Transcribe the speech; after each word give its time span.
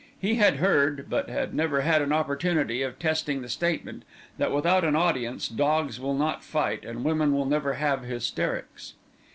He 0.19 0.33
had 0.33 0.55
heard, 0.55 1.11
but 1.11 1.29
had 1.29 1.53
never 1.53 1.81
had 1.81 2.01
an 2.01 2.11
opportunity 2.11 2.81
of 2.81 2.97
testing 2.97 3.43
the 3.43 3.47
statement, 3.49 4.01
that 4.39 4.51
without 4.51 4.83
an 4.83 4.95
audience 4.95 5.47
dogs 5.47 5.99
will 5.99 6.15
not 6.15 6.43
fight 6.43 6.83
and 6.83 7.03
women 7.03 7.33
will 7.33 7.45
never 7.45 7.73
have 7.73 8.01
hysterics. 8.01 8.95